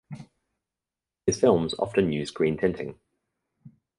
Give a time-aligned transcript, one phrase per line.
[1.27, 2.99] His films often use green tinting.